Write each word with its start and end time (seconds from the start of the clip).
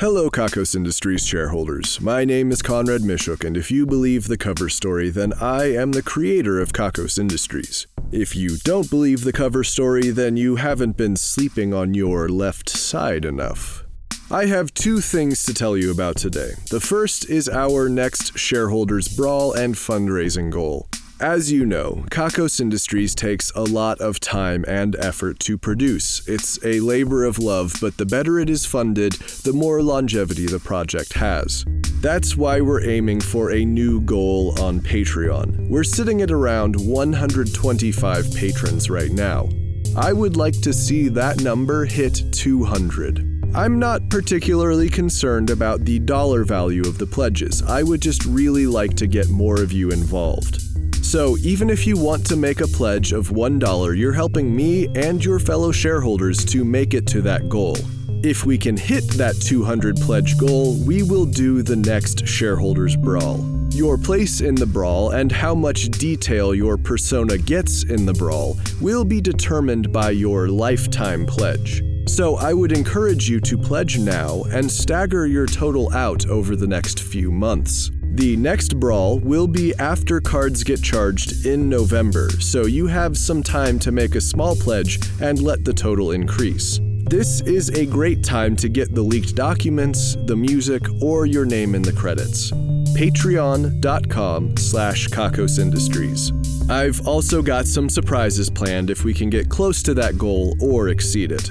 Hello, 0.00 0.28
Kakos 0.28 0.74
Industries 0.74 1.24
shareholders. 1.24 2.00
My 2.00 2.24
name 2.24 2.50
is 2.50 2.62
Conrad 2.62 3.02
Mishuk, 3.02 3.44
and 3.44 3.56
if 3.56 3.70
you 3.70 3.86
believe 3.86 4.26
the 4.26 4.36
cover 4.36 4.68
story, 4.68 5.08
then 5.08 5.32
I 5.40 5.72
am 5.72 5.92
the 5.92 6.02
creator 6.02 6.60
of 6.60 6.72
Kakos 6.72 7.16
Industries. 7.16 7.86
If 8.10 8.34
you 8.34 8.56
don't 8.64 8.90
believe 8.90 9.22
the 9.22 9.32
cover 9.32 9.62
story, 9.62 10.10
then 10.10 10.36
you 10.36 10.56
haven't 10.56 10.96
been 10.96 11.14
sleeping 11.14 11.72
on 11.72 11.94
your 11.94 12.28
left 12.28 12.68
side 12.68 13.24
enough. 13.24 13.84
I 14.32 14.46
have 14.46 14.74
two 14.74 15.00
things 15.00 15.44
to 15.44 15.54
tell 15.54 15.76
you 15.76 15.92
about 15.92 16.16
today. 16.16 16.54
The 16.70 16.80
first 16.80 17.30
is 17.30 17.48
our 17.48 17.88
next 17.88 18.36
shareholders 18.36 19.06
brawl 19.06 19.52
and 19.52 19.76
fundraising 19.76 20.50
goal. 20.50 20.88
As 21.24 21.50
you 21.50 21.64
know, 21.64 22.04
Kakos 22.10 22.60
Industries 22.60 23.14
takes 23.14 23.50
a 23.52 23.62
lot 23.62 23.98
of 23.98 24.20
time 24.20 24.62
and 24.68 24.94
effort 24.96 25.38
to 25.38 25.56
produce. 25.56 26.22
It's 26.28 26.62
a 26.62 26.80
labor 26.80 27.24
of 27.24 27.38
love, 27.38 27.76
but 27.80 27.96
the 27.96 28.04
better 28.04 28.38
it 28.38 28.50
is 28.50 28.66
funded, 28.66 29.14
the 29.42 29.54
more 29.54 29.80
longevity 29.82 30.44
the 30.44 30.60
project 30.60 31.14
has. 31.14 31.64
That's 32.02 32.36
why 32.36 32.60
we're 32.60 32.86
aiming 32.86 33.22
for 33.22 33.52
a 33.52 33.64
new 33.64 34.02
goal 34.02 34.60
on 34.60 34.80
Patreon. 34.80 35.70
We're 35.70 35.82
sitting 35.82 36.20
at 36.20 36.30
around 36.30 36.76
125 36.76 38.34
patrons 38.34 38.90
right 38.90 39.10
now. 39.10 39.48
I 39.96 40.12
would 40.12 40.36
like 40.36 40.60
to 40.60 40.74
see 40.74 41.08
that 41.08 41.40
number 41.40 41.86
hit 41.86 42.20
200. 42.32 43.50
I'm 43.54 43.78
not 43.78 44.10
particularly 44.10 44.90
concerned 44.90 45.48
about 45.48 45.86
the 45.86 46.00
dollar 46.00 46.44
value 46.44 46.82
of 46.82 46.98
the 46.98 47.06
pledges. 47.06 47.62
I 47.62 47.82
would 47.82 48.02
just 48.02 48.26
really 48.26 48.66
like 48.66 48.94
to 48.96 49.06
get 49.06 49.30
more 49.30 49.62
of 49.62 49.72
you 49.72 49.90
involved. 49.90 50.63
So, 51.14 51.36
even 51.44 51.70
if 51.70 51.86
you 51.86 51.96
want 51.96 52.26
to 52.26 52.34
make 52.34 52.60
a 52.60 52.66
pledge 52.66 53.12
of 53.12 53.28
$1, 53.28 53.96
you're 53.96 54.12
helping 54.12 54.52
me 54.52 54.88
and 54.96 55.24
your 55.24 55.38
fellow 55.38 55.70
shareholders 55.70 56.44
to 56.46 56.64
make 56.64 56.92
it 56.92 57.06
to 57.06 57.22
that 57.22 57.48
goal. 57.48 57.76
If 58.24 58.44
we 58.44 58.58
can 58.58 58.76
hit 58.76 59.08
that 59.10 59.36
200 59.40 59.94
pledge 59.98 60.36
goal, 60.36 60.76
we 60.84 61.04
will 61.04 61.24
do 61.24 61.62
the 61.62 61.76
next 61.76 62.26
shareholders 62.26 62.96
brawl. 62.96 63.46
Your 63.70 63.96
place 63.96 64.40
in 64.40 64.56
the 64.56 64.66
brawl 64.66 65.10
and 65.10 65.30
how 65.30 65.54
much 65.54 65.84
detail 65.90 66.52
your 66.52 66.76
persona 66.76 67.38
gets 67.38 67.84
in 67.84 68.06
the 68.06 68.14
brawl 68.14 68.56
will 68.80 69.04
be 69.04 69.20
determined 69.20 69.92
by 69.92 70.10
your 70.10 70.48
lifetime 70.48 71.26
pledge. 71.26 71.84
So 72.08 72.38
I 72.38 72.52
would 72.52 72.72
encourage 72.72 73.30
you 73.30 73.38
to 73.38 73.56
pledge 73.56 74.00
now 74.00 74.42
and 74.50 74.68
stagger 74.68 75.28
your 75.28 75.46
total 75.46 75.92
out 75.94 76.26
over 76.26 76.56
the 76.56 76.66
next 76.66 76.98
few 76.98 77.30
months. 77.30 77.92
The 78.14 78.36
next 78.36 78.78
brawl 78.78 79.18
will 79.18 79.48
be 79.48 79.74
after 79.80 80.20
cards 80.20 80.62
get 80.62 80.80
charged 80.80 81.46
in 81.46 81.68
November, 81.68 82.30
so 82.38 82.64
you 82.64 82.86
have 82.86 83.18
some 83.18 83.42
time 83.42 83.76
to 83.80 83.90
make 83.90 84.14
a 84.14 84.20
small 84.20 84.54
pledge 84.54 85.00
and 85.20 85.42
let 85.42 85.64
the 85.64 85.74
total 85.74 86.12
increase. 86.12 86.78
This 87.10 87.40
is 87.40 87.70
a 87.70 87.84
great 87.84 88.22
time 88.22 88.54
to 88.56 88.68
get 88.68 88.94
the 88.94 89.02
leaked 89.02 89.34
documents, 89.34 90.14
the 90.26 90.36
music, 90.36 90.84
or 91.02 91.26
your 91.26 91.44
name 91.44 91.74
in 91.74 91.82
the 91.82 91.92
credits. 91.92 92.52
Patreon.com 92.96 94.56
slash 94.58 95.08
Kakos 95.08 95.58
Industries. 95.58 96.30
I've 96.70 97.04
also 97.08 97.42
got 97.42 97.66
some 97.66 97.88
surprises 97.88 98.48
planned 98.48 98.90
if 98.90 99.02
we 99.02 99.12
can 99.12 99.28
get 99.28 99.48
close 99.48 99.82
to 99.82 99.94
that 99.94 100.18
goal 100.18 100.56
or 100.60 100.88
exceed 100.88 101.32
it. 101.32 101.50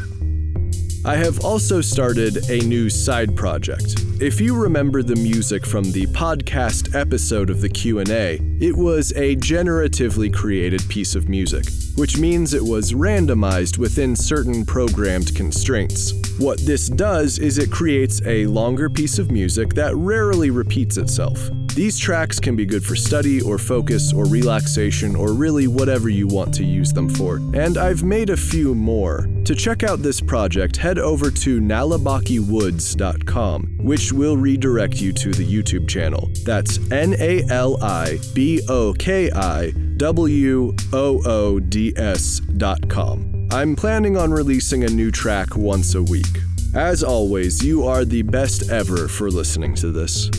I 1.06 1.18
have 1.18 1.44
also 1.44 1.82
started 1.82 2.50
a 2.50 2.60
new 2.60 2.90
side 2.90 3.36
project. 3.36 3.96
If 4.22 4.40
you 4.40 4.56
remember 4.56 5.04
the 5.04 5.18
music 5.18 5.66
from 5.66 5.92
the 5.92 6.06
podcast 6.08 6.96
episode 6.96 7.50
of 7.50 7.60
the 7.60 7.68
Q&A, 7.68 8.40
it 8.64 8.78
was 8.78 9.12
a 9.18 9.36
generatively 9.36 10.34
created 10.34 10.82
piece 10.88 11.16
of 11.16 11.28
music, 11.28 11.66
which 11.98 12.18
means 12.18 12.54
it 12.54 12.64
was 12.64 12.94
randomized 12.94 13.78
within 13.78 14.16
certain 14.16 14.66
programmed 14.66 15.36
constraints. 15.36 16.14
What 16.40 16.60
this 16.60 16.88
does 16.88 17.40
is 17.40 17.58
it 17.58 17.74
creates 17.74 18.26
a 18.26 18.46
longer 18.46 18.90
piece 18.90 19.20
of 19.20 19.32
music 19.32 19.74
that 19.74 19.94
rarely 19.98 20.50
repeats 20.50 20.96
itself. 20.96 21.50
These 21.76 21.98
tracks 21.98 22.40
can 22.40 22.56
be 22.56 22.68
good 22.68 22.86
for 22.86 22.96
study 22.96 23.42
or 23.42 23.58
focus 23.58 24.14
or 24.14 24.28
relaxation 24.28 25.16
or 25.16 25.34
really 25.34 25.66
whatever 25.66 26.08
you 26.08 26.28
want 26.28 26.54
to 26.54 26.64
use 26.64 26.94
them 26.94 27.10
for, 27.10 27.38
and 27.56 27.80
I've 27.80 28.04
made 28.04 28.30
a 28.30 28.38
few 28.38 28.76
more. 28.76 29.28
To 29.46 29.56
check 29.56 29.82
out 29.82 30.04
this 30.04 30.22
project, 30.22 30.78
head 30.78 31.00
over 31.00 31.32
to 31.32 31.60
nalibokiwoods.com, 31.60 33.78
which 33.80 34.14
will 34.14 34.38
redirect 34.38 35.02
you 35.02 35.12
to 35.14 35.32
the 35.32 35.44
YouTube 35.44 35.90
channel. 35.90 36.30
That's 36.46 36.78
N 36.92 37.16
A 37.20 37.42
L 37.50 37.84
I 37.84 38.20
B 38.36 38.53
O 38.68 38.94
K 38.94 39.32
I 39.32 39.72
W 39.98 40.76
O 40.94 41.22
O 41.26 41.60
D 41.60 41.94
S.com. 41.96 43.50
I'm 43.52 43.76
planning 43.76 44.18
on 44.18 44.32
releasing 44.32 44.84
a 44.84 44.90
new 44.90 45.12
track 45.12 45.56
once 45.56 45.96
a 45.96 46.04
week. 46.04 46.26
As 46.74 47.04
always, 47.04 47.64
you 47.64 47.86
are 47.86 48.04
the 48.04 48.24
best 48.24 48.70
ever 48.70 49.08
for 49.08 49.30
listening 49.30 49.76
to 49.76 49.92
this. 49.92 50.30